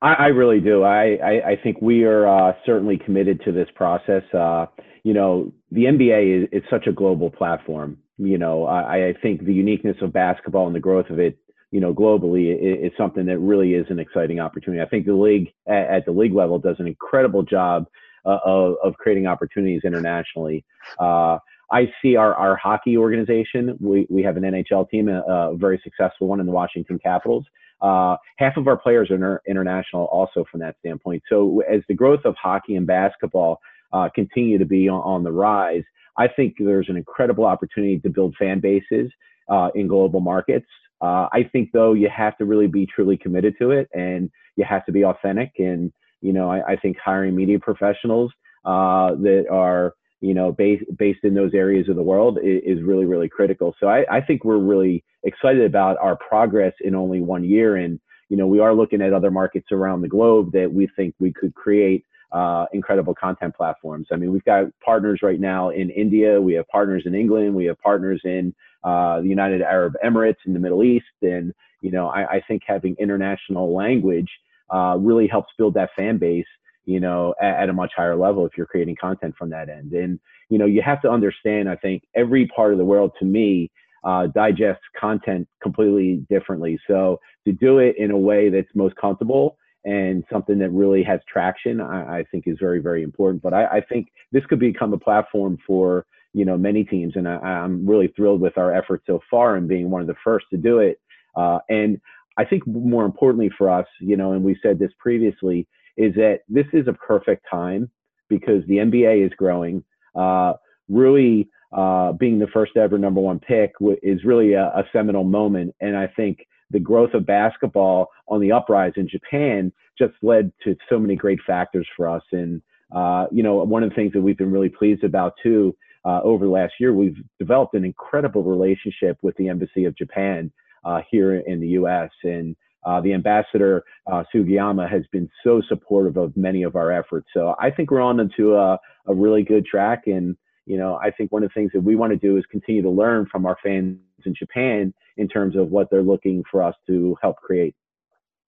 [0.00, 0.82] I, I really do.
[0.82, 4.22] I, I, I, think we are uh, certainly committed to this process.
[4.34, 4.66] Uh,
[5.04, 7.98] you know, the NBA is, is, such a global platform.
[8.18, 11.38] You know, I, I, think the uniqueness of basketball and the growth of it,
[11.70, 14.82] you know, globally is, is something that really is an exciting opportunity.
[14.82, 17.86] I think the league at, at the league level does an incredible job
[18.24, 20.64] uh, of, of creating opportunities internationally.
[20.98, 21.38] Uh,
[21.72, 23.76] I see our, our hockey organization.
[23.80, 27.46] We, we have an NHL team, a, a very successful one in the Washington Capitals.
[27.80, 31.22] uh, half of our players are inter- international also from that standpoint.
[31.28, 33.58] So as the growth of hockey and basketball
[33.92, 35.82] uh, continue to be on, on, the rise,
[36.16, 39.10] I think there's an incredible opportunity to build fan bases
[39.48, 40.66] uh, in global markets.
[41.00, 44.64] Uh, I think though you have to really be truly committed to it, and you
[44.64, 45.52] have to be authentic.
[45.58, 48.30] And you know, I, I think hiring media professionals
[48.64, 52.82] uh, that are you know, based based in those areas of the world is, is
[52.82, 53.74] really really critical.
[53.78, 58.00] So I, I think we're really excited about our progress in only one year, and
[58.28, 61.32] you know, we are looking at other markets around the globe that we think we
[61.32, 64.06] could create uh, incredible content platforms.
[64.10, 67.66] I mean, we've got partners right now in India, we have partners in England, we
[67.66, 68.54] have partners in
[68.84, 72.62] uh, the United Arab Emirates in the Middle East, and you know, I, I think
[72.64, 74.30] having international language
[74.72, 76.46] uh, really helps build that fan base
[76.84, 79.92] you know, at, at, a much higher level if you're creating content from that end.
[79.92, 80.18] And,
[80.48, 83.70] you know, you have to understand, I think every part of the world to me
[84.04, 86.78] uh, digests content completely differently.
[86.88, 91.20] So to do it in a way that's most comfortable and something that really has
[91.32, 93.42] traction, I, I think is very, very important.
[93.42, 97.14] But I, I, think this could become a platform for, you know, many teams.
[97.16, 100.14] And I, am really thrilled with our efforts so far and being one of the
[100.24, 101.00] first to do it.
[101.36, 102.00] Uh, and
[102.36, 106.40] I think more importantly for us, you know, and we said this previously, is that
[106.48, 107.90] this is a perfect time
[108.28, 109.84] because the NBA is growing.
[110.14, 110.54] Uh,
[110.88, 115.24] really, uh, being the first ever number one pick w- is really a, a, seminal
[115.24, 115.74] moment.
[115.80, 120.76] And I think the growth of basketball on the uprise in Japan just led to
[120.90, 122.22] so many great factors for us.
[122.32, 122.60] And,
[122.94, 125.74] uh, you know, one of the things that we've been really pleased about too
[126.04, 130.52] uh, over the last year, we've developed an incredible relationship with the Embassy of Japan
[130.84, 132.10] uh, here in the U.S.
[132.22, 137.28] And uh, the ambassador uh, Sugiyama has been so supportive of many of our efforts.
[137.34, 140.06] So I think we're on to a, a really good track.
[140.06, 142.44] And, you know, I think one of the things that we want to do is
[142.50, 146.62] continue to learn from our fans in Japan in terms of what they're looking for
[146.62, 147.74] us to help create.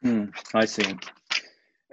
[0.04, 0.96] Mm, I see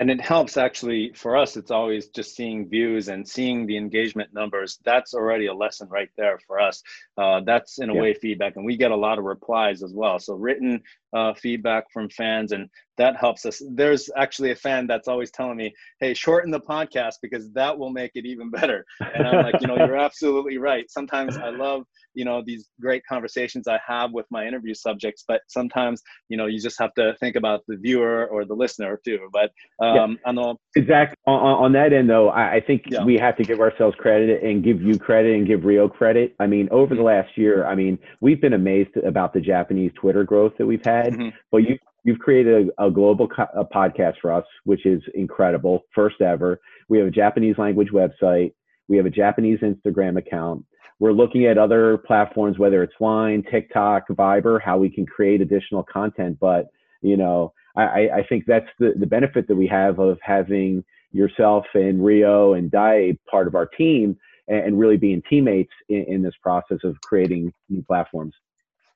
[0.02, 4.34] and it helps actually for us it's always just seeing views and seeing the engagement
[4.34, 6.82] numbers that's already a lesson right there for us
[7.18, 8.02] uh, that's in a yeah.
[8.02, 10.82] way feedback and we get a lot of replies as well so written
[11.14, 13.62] uh, feedback from fans and that helps us.
[13.72, 17.90] There's actually a fan that's always telling me hey shorten the podcast because that will
[17.90, 18.86] make it even better.
[19.00, 20.90] And i'm like you know you're absolutely right.
[20.90, 25.40] Sometimes i love you know these great conversations i have with my interview subjects but
[25.48, 29.30] sometimes you know you just have to think about the viewer or the listener too.
[29.32, 29.52] But
[29.84, 30.32] um yeah.
[30.32, 33.04] know exactly on, on, that end though i, I think yeah.
[33.04, 36.36] we have to give ourselves credit and give you credit and give rio credit.
[36.40, 40.24] I mean over the last year i mean we've been amazed about the japanese twitter
[40.24, 41.30] growth that we've had mm-hmm.
[41.52, 45.84] but you you've created a, a global co- a podcast for us which is incredible
[45.94, 46.60] first ever
[46.90, 48.54] we have a japanese language website
[48.88, 50.66] we have a japanese instagram account
[51.02, 55.82] we're looking at other platforms, whether it's Line, TikTok, Viber, how we can create additional
[55.82, 56.38] content.
[56.40, 56.68] But
[57.02, 61.66] you know, I, I think that's the, the benefit that we have of having yourself
[61.74, 64.16] and Rio and Dai part of our team
[64.48, 68.36] and, and really being teammates in, in, this process of creating new platforms.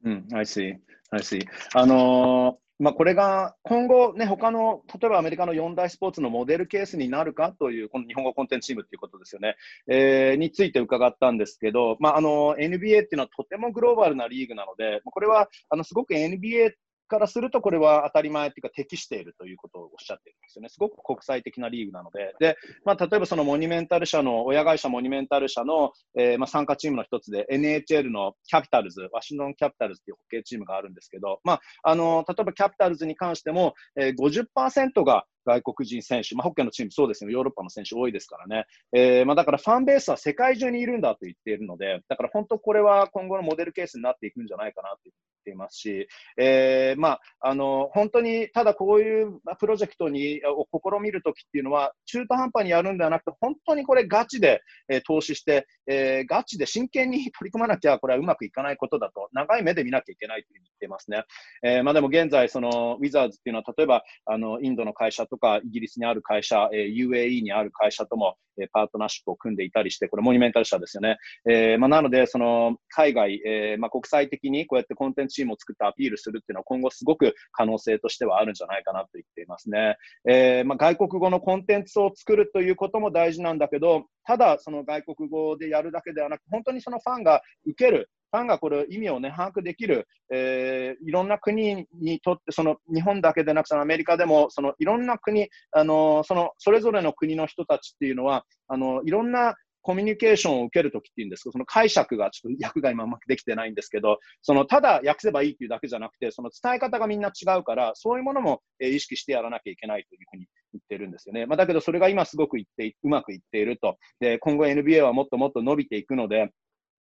[0.06, 0.76] Mm, I see.
[1.12, 1.46] I see.
[1.74, 9.56] あのまあ、これが今後、ね、他の例えばアメリカの四大スポーツのモデルケースになるかという、この日本語コンテンツチームということですよね、
[9.88, 16.74] えー、について伺ったんですけど、まあ、あの NBA っていうのはとてもグローバルなリーグなので、これはあのすごく NBA
[17.08, 20.70] からすると、これは当たり前というか適しているということをおっしゃってるんですよね。
[20.70, 22.36] すごく国際的なリーグなので。
[22.40, 38.66] で、まあ、例えばそのモニュメンタル社の、親会社モニュメンタル社の、えー、まあ、参加チームの一つで NHL のキャピタルズ、ワシントンキャピタルズというホッケーチームがあるんですけど、まあ、あの、例えばキャピタルズに関しても、えー、50%が外国人選手、まあ、ホッケーのチームそうですね、ヨーロッパの選手多いですからね。
[38.94, 45.12] えー、まあ、だからファンベースは世界中にいるんだと言っているので、だから本当これは今後のモデルケースになっていくんじゃないかなと言
[45.46, 61.24] っていますし、えー、まあ、あの、本当にただこういうプロジェクトにを試みるときっていうのは、中途半端にやるんではなくて、本当にこれガチで、えー、投資して、えー、ガチで真剣に取り組まなきゃ、これはうまくいかないことだと、長い目で見なきゃいけないと言っていますね。
[61.64, 71.18] えー、まあでも現在、そのウィザーズっていうのは、例えば、あの、インドの会社とか、イギリスにある会社、えー、UAE にある会社とも、え、パートナーシップを組んでいたりして、これモニュメンタル社ですよね。
[71.50, 79.98] えー、まあなので、その、海外、えー、まあ国際的にこうやってコンテンツチームを作ってアピールするっていうのは今後すごく可能性としてはあるんじゃないかなと言っていますね。
[80.30, 111.46] えー、まあ外国語のコンテンツを作るということも大事なんだけど、ただその外国語でやるだけではなく、本当にそのファンが受ける、ファンがこれ意味をね、把握できる、えー、いろんな国にとって、その日本だけでなく、そのアメリカでも、そのいろんな国、あのそのそれぞれの国の人たちっていうのは、あのいろんなコミュニケーションを受けるときっていうんですけど、その解釈がちょっと訳が今うまくできてないんですけど、そのただ訳せばいいっていうだけじゃなくて、その伝え方がみんな違うから、そういうものも、え意識してやらなきゃいけないというふうに言ってるんですよね。
[111.46, 113.98] まあ、だけどそれが今すごくいってうまくいっていると。
[114.20, 116.50] で、今後 NBA はもっともっと伸びていくので、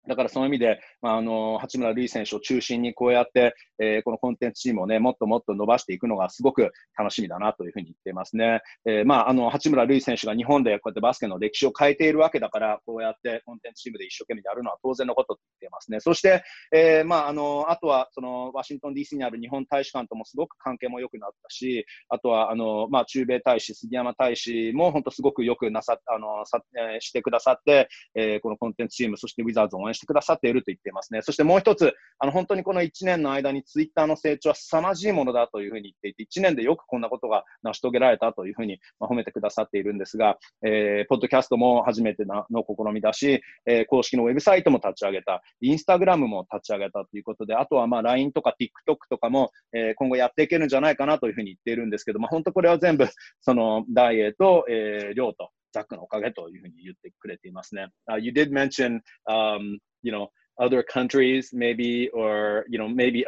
[0.08, 8.62] だからその意味で、まあ、あの、八村塁選手を中心にこうやって、えー、このコンテンツチームをね、もっともっと伸ばしていくのがすごく楽しみだなというふうに言っていますね。
[8.86, 16.00] えー、まあ、あの、八村塁選手が日本でこうやってバスケの歴史を変えているわけだから、こうやってコンテンツチームで一生懸命やるのは当然のことと言ってますね。
[16.02, 31.22] そして、えー、まあ、あの、あとは、その、ワシントン DC にある日本大使館ともすごく関係も良くなったし、あとは、あの、まあ、中米大使、杉山大使も本当すごくよくなさ、あの、さ、えー、してくださって、えー、このコンテンツチーム、そしてウィザーズを応援してくださっていると言っていますね。
[31.22, 53.08] そしてもう一つ、あの本当にこの1年の間にツイッターの成長は凄まじいものだというふうに言っていて、1年でよくこんなことが成し遂げられたというふうに褒めてくださっているんですが、えー、ポッドキャストも初めての試みだし、えー、公式のウェブサイトも立ち上げた、インスタグラムも立ち上げたということで、あとはまあ LINE とか TikTok とかも、えー、今後やっていけるんじゃないかなというふうに言っているんですけど、まあ、本当これは全部、
[53.42, 57.89] その、ダイエーと、えー、量と、ザックのおかげというふうに言ってくれていますね。
[58.11, 63.25] Uh, you did mention, um, you know, other countries maybe or you know maybe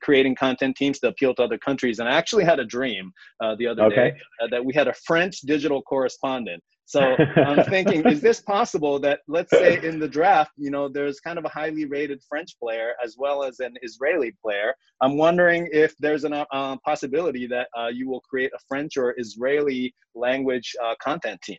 [0.00, 3.54] creating content teams to appeal to other countries and i actually had a dream uh,
[3.56, 4.10] the other okay.
[4.10, 8.98] day uh, that we had a french digital correspondent so i'm thinking is this possible
[8.98, 12.58] that let's say in the draft you know there's kind of a highly rated french
[12.58, 17.68] player as well as an israeli player i'm wondering if there's a uh, possibility that
[17.78, 21.58] uh, you will create a french or israeli language uh, content team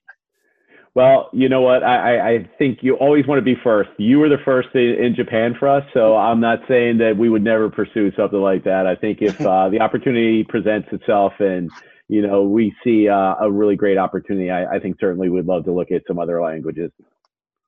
[0.98, 1.84] well, you know what?
[1.84, 3.88] I, I think you always want to be first.
[3.98, 7.44] You were the first in, Japan for us, so I'm not saying that we would
[7.44, 8.84] never pursue something like that.
[8.84, 11.70] I think if uh, the opportunity presents itself and
[12.08, 15.66] you know we see uh, a really great opportunity, I, I think certainly we'd love
[15.66, 16.90] to look at some other languages.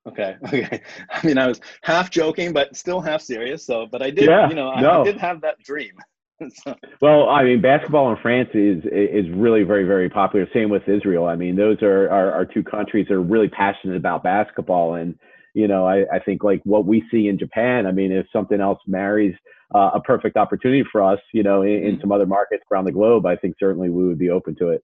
[0.09, 0.37] Okay.
[0.47, 0.83] Okay.
[1.09, 3.65] I mean, I was half joking, but still half serious.
[3.65, 4.91] So, but I did, yeah, you know, no.
[4.91, 5.93] I, I did have that dream.
[7.01, 10.47] well, I mean, basketball in France is is really very very popular.
[10.53, 11.27] Same with Israel.
[11.27, 15.19] I mean, those are are, are two countries that are really passionate about basketball, and
[15.55, 17.87] you know, I, I think like what we see in Japan.
[17.87, 19.35] I mean, if something else marries
[19.75, 22.01] uh, a perfect opportunity for us, you know, in, in mm-hmm.
[22.01, 24.83] some other markets around the globe, I think certainly we would be open to it.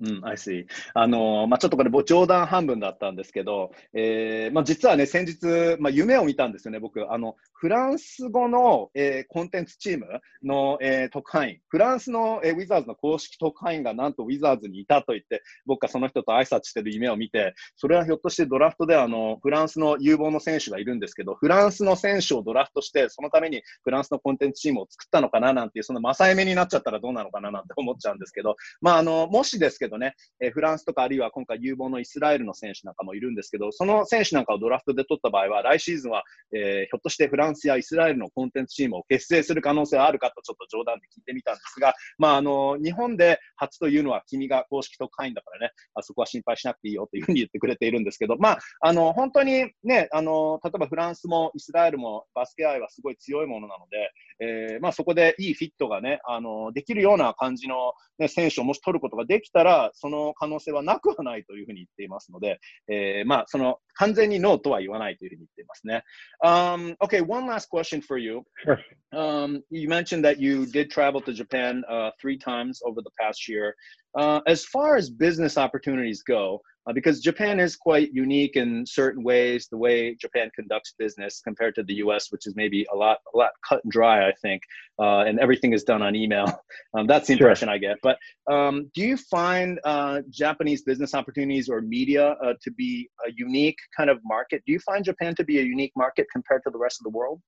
[0.00, 0.66] うん、I see.
[0.94, 7.12] あの、まあ、ちょっとこれ冗談半分だったんですけど、えー、まあ、実はね、先日、まあ、夢を見たんですよね、僕。
[7.12, 10.06] あの、フランス語の、えー、コンテンツチーム
[10.42, 66.04] の、えー、特派員、フランスの、えー、ウィザーズの公式特派員がなんとウィザーズにいたと言って、僕がその人と挨拶してる夢を見て、それはひょっとしてドラフトであの、フランスの有望の選手がいるんですけど、フランスの選手をドラフトして、そのためにフランスのコンテンツチームを作ったのかななんていう、その正夢になっちゃったらどうなのかななんて思っちゃうんですけど、まあ、あの、もしですけどけどね、えー、フランスとかあるいは今回有望のイスラエルの選手なんかもいるんですけど、その選手なんかをドラフトで取った場合は、来シーズンは、えー、ひょっとしてフランスやイスラエルのコンテンツチームを結成する可能性はあるかとちょっと冗談で聞いてみたんですが、まあ、あの、日本で初というのは君が公式特派員だからね、あそこは心配しなくていいよというふうに言ってくれているんですけど、まあ、あの、本当にね、あの、例えばフランスもイスラエルもバスケ愛はすごい強いものなので、えー、まあ、そこでいいフィットがね、あの、できるような感じの、ね、選手をもし取ることができたら、その可能性はなくはないというふうに言っていますので、えー、まあ、その完全にノーとは言わないというふうに言っていますね。
[66.42, 68.42] Um, okay, one last question for you.
[68.64, 68.78] Sure.
[69.12, 73.48] Um, you mentioned that you did travel to Japan uh, three times over the past
[73.48, 73.74] year.
[74.16, 79.22] Uh, as far as business opportunities go, uh, because Japan is quite unique in certain
[79.22, 83.18] ways, the way Japan conducts business compared to the U.S., which is maybe a lot,
[83.34, 84.62] a lot cut and dry, I think,
[84.98, 86.46] uh, and everything is done on email.
[86.96, 87.74] Um, that's the impression sure.
[87.74, 87.96] I get.
[88.04, 93.32] But um, do you find uh, Japanese business opportunities or media uh, to be a
[93.34, 94.62] unique kind of market?
[94.64, 97.10] Do you find Japan to be a unique market compared to the rest of the
[97.10, 97.40] world?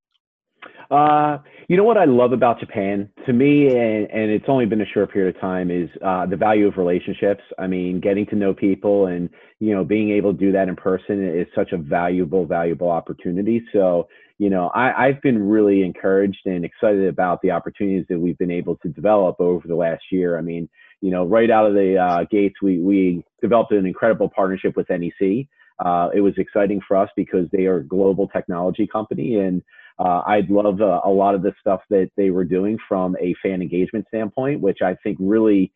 [0.91, 4.81] Uh, you know what I love about Japan to me, and, and it's only been
[4.81, 7.43] a short period of time, is uh, the value of relationships.
[7.59, 10.77] I mean, getting to know people and you know being able to do that in
[10.77, 13.67] person is such a valuable, valuable opportunity.
[13.73, 14.09] So
[14.39, 18.51] you know, I, I've been really encouraged and excited about the opportunities that we've been
[18.51, 20.37] able to develop over the last year.
[20.37, 20.69] I mean,
[21.01, 24.89] you know, right out of the uh, gates, we we developed an incredible partnership with
[24.91, 25.49] NEC.
[25.79, 29.63] Uh, it was exciting for us because they are a global technology company and
[29.99, 33.35] uh, I'd love uh, a lot of the stuff that they were doing from a
[33.43, 35.73] fan engagement standpoint, which I think really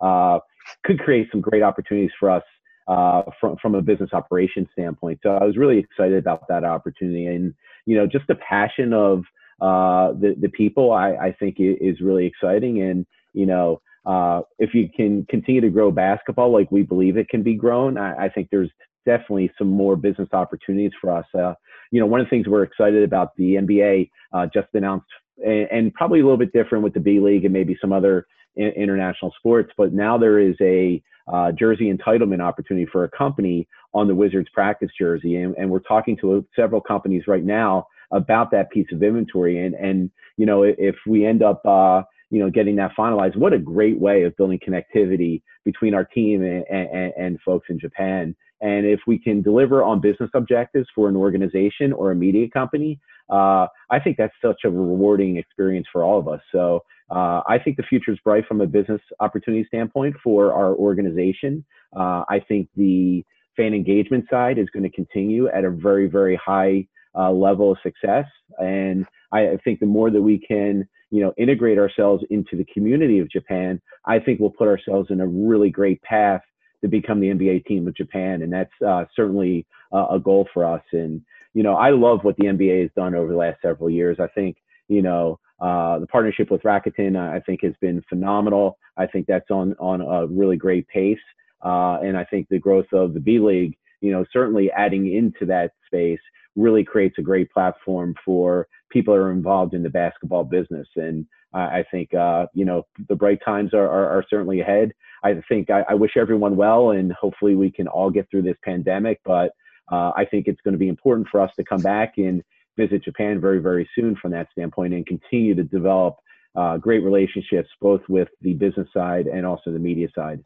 [0.00, 0.38] uh,
[0.84, 2.44] could create some great opportunities for us
[2.86, 5.20] uh, from from a business operations standpoint.
[5.22, 7.54] So I was really excited about that opportunity, and
[7.86, 9.24] you know, just the passion of
[9.60, 13.80] uh, the the people, I, I think is really exciting, and you know.
[14.06, 17.96] Uh, if you can continue to grow basketball like we believe it can be grown,
[17.96, 18.68] I, I think there's
[19.04, 21.26] definitely some more business opportunities for us.
[21.34, 21.54] Uh,
[21.90, 25.06] you know, one of the things we're excited about the NBA uh, just announced,
[25.44, 28.26] and, and, probably a little bit different with the B League and maybe some other
[28.56, 31.02] in, international sports, but now there is a
[31.32, 35.78] uh, jersey entitlement opportunity for a company on the Wizards practice jersey, and, and we're
[35.80, 39.64] talking to several companies right now about that piece of inventory.
[39.64, 43.52] And and you know, if we end up uh, you know getting that finalized, what
[43.52, 48.36] a great way of building connectivity between our team and, and, and folks in Japan.
[48.64, 52.98] And if we can deliver on business objectives for an organization or a media company,
[53.30, 56.40] uh, I think that's such a rewarding experience for all of us.
[56.50, 60.74] So uh, I think the future is bright from a business opportunity standpoint for our
[60.74, 61.62] organization.
[61.94, 63.22] Uh, I think the
[63.54, 67.78] fan engagement side is going to continue at a very, very high uh, level of
[67.82, 68.24] success.
[68.58, 73.18] And I think the more that we can, you know, integrate ourselves into the community
[73.18, 76.40] of Japan, I think we'll put ourselves in a really great path
[76.84, 78.42] to become the NBA team of Japan.
[78.42, 80.82] And that's uh, certainly uh, a goal for us.
[80.92, 81.22] And,
[81.54, 84.18] you know, I love what the NBA has done over the last several years.
[84.20, 84.58] I think,
[84.88, 88.76] you know, uh, the partnership with Rakuten, I think, has been phenomenal.
[88.98, 91.16] I think that's on on a really great pace,
[91.64, 95.46] uh, and I think the growth of the B League, you know, certainly adding into
[95.46, 96.20] that space
[96.54, 100.86] really creates a great platform for people are involved in the basketball business.
[100.96, 104.92] And I, think, uh, you know, the bright times are, are, are certainly ahead.
[105.22, 108.56] I think I, I, wish everyone well, and hopefully we can all get through this
[108.64, 109.20] pandemic.
[109.24, 109.52] But
[109.90, 112.42] uh, I think it's going to be important for us to come back and
[112.76, 116.16] visit Japan very, very soon from that standpoint and continue to develop
[116.56, 120.42] uh, great relationships both with the business side and also the media side.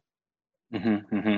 [0.74, 1.36] Mm-hmm, mm-hmm.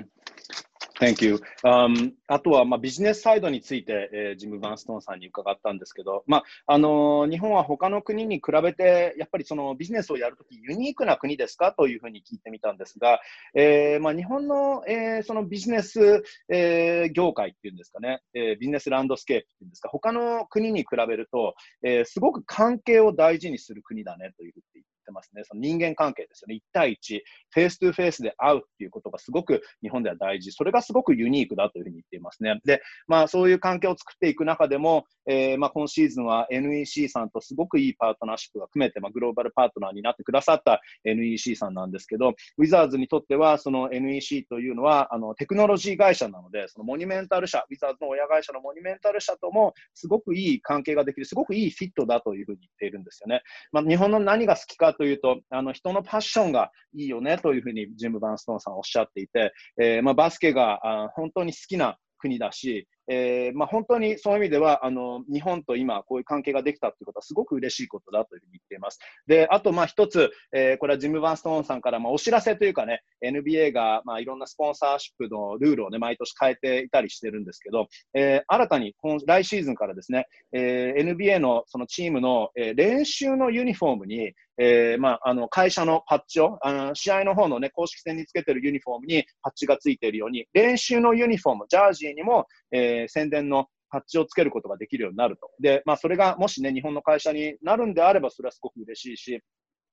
[1.01, 11.73] Thank you.、Um, あとは、まあ、ビジネスサイドについて、えー、ジム・バンストンさんに伺ったんですけど、まああのー、日本は他の国に比べて、やっぱりそのビジネスをやるとき、ユニークな国ですか？
[11.73, 13.19] というふうに聞いてみたんですが、
[13.55, 25.43] えーまあ、日本の,、えー、そのビジネス、えー、業界っていうんですかね、えー、ビジネスランドスケープっていうんですか、他の国に比べると、えー、すごく関係を大事にする国だねというふうにってますね。
[25.45, 26.55] その人間関係ですよね。
[26.55, 30.53] 1対1、フェイス2フェイスで会うっていうことがすごく日本では大事。
[30.53, 32.61] それがすごくユニークだというふうに言っていますね。
[32.65, 53.43] で、まあそういう関係を作っていく中でも、えー、まあ今シーズンは NEC さんとすごくいいパートナーシップが組めて、まあグローバルパートナーになってくださった NEC さんなんですけど、ウィザーズにとってはその NEC というのはあのテクノロジー会社なので、そのモニュメンタル社、ウィザーズの親会社のモニュメンタル社ともすごくいい関係ができる、すごくいいフィットだというふうに言っているんですよね。
[53.73, 69.01] まあ日本の何が好きかというと、あの人のパッションがいいよねというふうにジム・バンストーンさんおっしゃっていて、えー、まあ、バスケがあ本当に好きな国だし、えー、まあ、本当にそういう意味ではあの日本と今こういう関係ができたということはすごく嬉しいことだというふうに言っています。
[69.27, 95.51] で、あとまあ一つ、えー、これはジム・バンストーンさんからまあお知らせというかね、NBA がまあいろんなスポンサーシップのルールをね、毎年変えていたりしてるんですけど、えー、新たに今来シーズンからですね、え NBA のそのチームの、え練習のユニフォームに、えまあ、あの会社のパッチをあの試合の方のね、公式戦につけてるユニフォームにパッチがついているように、練習のユニフォーム、ジャージーにも、え宣伝のパッチをつけることができるようになると。
[95.61, 99.43] で、まあ、それがもしね、日本の会社になるんであれば、それはすごく嬉しいし、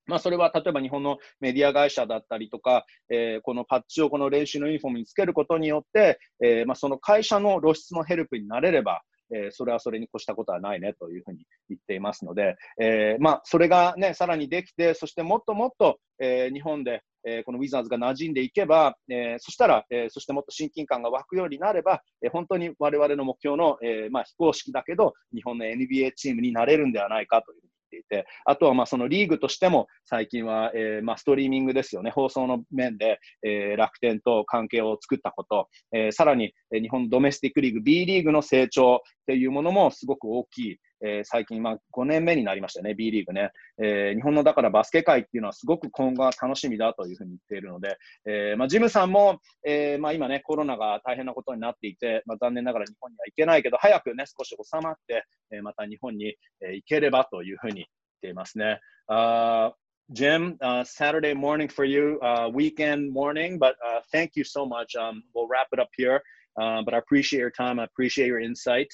[0.05, 9.01] まあ、それは例えば日本のメディア会社だったりとか、えー、このパッチをこの練習のユニフォームにつけることによって、えー、まあ、その会社の露出のヘルプになれれば、
[9.33, 27.61] えー、それはそれに越したことはないねというふうに言っていますので、えー、まあ、それがね、さらにできて、そしてもっともっと、えー、日本で、えこのウィザーズが馴染んでいけば、えそしたら、えそしてもっと親近感が湧くようになれば、え本当に我々の目標の、えまあ、非公式だけど、日本の NBA チームになれるんではないかという
[27.97, 57.87] ていて、あとはまあそのリーグとしても最近は、えー、まあストリーミングですよね、放送の面で、えー、楽天と関係を作ったこと、えー、さらに日本ドメスティックリーグ、B リーグの成長っていうものもすごく大きい、えー、最近、まあ、5年目になりましたね、B リーグね、えー、日本のだからバスケ界っていうのはすごく今後は楽しみだというふうに言っているので、えーまあ、ジムさんも、えーまあ、今ね、コロナが大変なことになっていて、まあ、残念ながら日本には行けないけど、早くね、少し収まって、えー、また日本に、えー、行ければというふうに言っ
[58.21, 58.79] ていますね。
[59.09, 59.71] Uh,
[60.13, 64.95] Jim, uh, Saturday morning for you, uh, weekend morning, but uh, thank you so much.
[64.95, 66.21] Um, we'll wrap it up here,
[66.59, 67.79] uh, but I appreciate your time.
[67.79, 68.87] I appreciate your insight.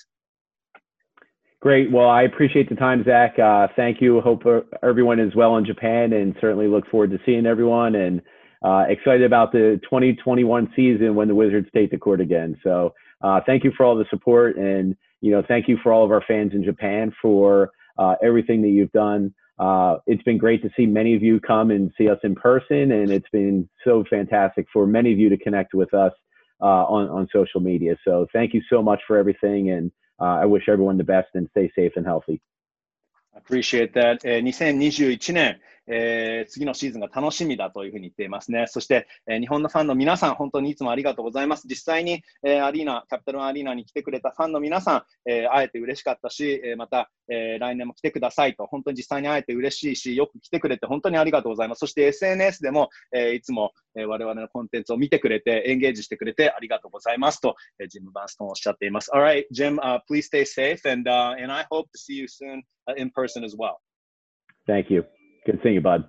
[1.63, 1.89] Great.
[1.89, 3.39] Well, I appreciate the time, Zach.
[3.39, 4.19] Uh, thank you.
[4.19, 4.43] Hope
[4.83, 8.21] everyone is well in Japan and certainly look forward to seeing everyone and
[8.65, 12.59] uh, excited about the 2021 season when the Wizards take the court again.
[12.65, 16.03] So uh, thank you for all the support and, you know, thank you for all
[16.03, 19.33] of our fans in Japan for uh, everything that you've done.
[19.57, 22.91] Uh, it's been great to see many of you come and see us in person,
[22.91, 26.11] and it's been so fantastic for many of you to connect with us
[26.61, 27.95] uh, on on social media.
[28.03, 29.91] So thank you so much for everything, and uh,
[30.23, 32.39] Uh, I wish everyone the best and stay safe and healthy.
[33.35, 34.19] Appreciate that.
[34.23, 38.65] えー、2021年、えー、次のシーズンが楽しみだというふうに言っていますね。
[38.67, 41.67] そして、えー、日本のファンの皆さん、本当にいつもありがとうございます。
[41.67, 51.79] 実際に、えー、アリーナ、キャピタルアリーナに来てくれたファンの皆さん、えー、会えて嬉しかったし、えー、また、えー、来年も来てくださいと、本当に実際に会えて嬉しいし、よく来てくれて本当にありがとうございます。
[51.79, 59.11] そして SNS でも、えー、いつも、えー、我々のコンテンツを見てくれて、エンゲージしてくれてありがとうございますと、えー、ジム・バンストンおっしゃっています。
[59.11, 62.63] Alright, Jim,、uh, please stay safe and,、uh, and I hope to see you soon、
[62.97, 63.79] in person as well.
[64.65, 65.03] Thank you.
[65.45, 66.05] Good seeing you, bud.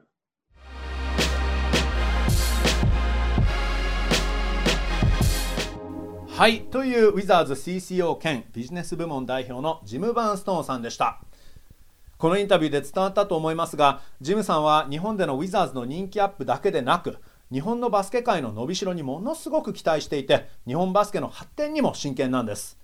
[6.29, 11.21] はい、というウィザーズ CCO 兼ビジネス部門代表のジム・バーンストーンさんでした。
[12.17, 17.19] このインタビューで伝わったと思いますが、ジムさんは日本でのウィザーズの人気アップだけでなく、
[17.51, 22.79] 日本のバスケ界の伸びしろにものすごく期待していて、日本バスケの発展にも真剣なんです。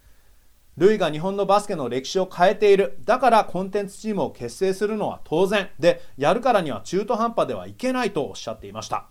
[0.76, 2.98] ルイが日本のバスケの歴史を変えている。
[3.04, 5.68] だからコンテンツチームを結成するのは当然。
[5.78, 9.06] で、やるからには中途半端ではいけないとおっしゃっていました。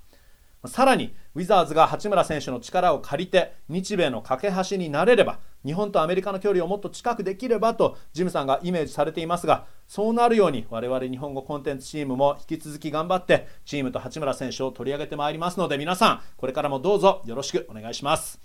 [0.65, 18.41] さらにウィザーズが八村選手の力を借りて日米の架け橋になれれば日本とアメリカの距離をもっと近くできればとジムさんがイメージされていますがそうなるように我々日本語コンテンツチームも引き続き頑張ってチームと八村選手を取り上げてまいりますので皆さんこれからもどうぞよろしくお願いします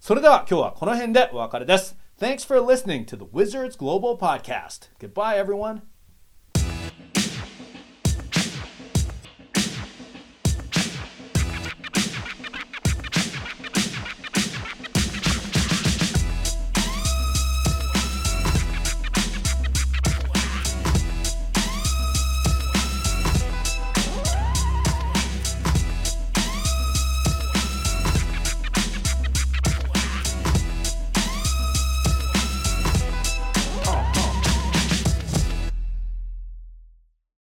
[0.00, 4.88] それでは今日はこの辺でお別れです Thanks for listening to the Wizards Global Podcast.
[4.98, 5.82] Goodbye everyone.